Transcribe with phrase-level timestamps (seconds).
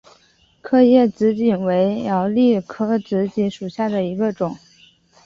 [0.63, 4.57] 刻叶紫堇为罂粟科紫堇属下的一个种。